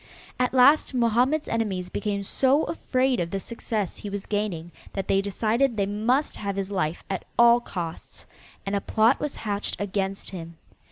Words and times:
At 0.39 0.51
last 0.55 0.95
Mohammed's 0.95 1.47
enemies 1.47 1.89
became 1.89 2.23
so 2.23 2.63
afraid 2.63 3.19
of 3.19 3.29
the 3.29 3.39
success 3.39 3.97
he 3.97 4.09
was 4.09 4.25
gaining 4.25 4.71
that 4.93 5.07
they 5.07 5.21
decided 5.21 5.77
they 5.77 5.85
must 5.85 6.35
have 6.37 6.55
his 6.55 6.71
life 6.71 7.03
at 7.07 7.23
all 7.37 7.59
costs, 7.59 8.25
and 8.65 8.75
a 8.75 8.81
plot 8.81 9.19
was 9.19 9.35
hatched 9.35 9.79
against 9.79 10.31
him. 10.31 10.57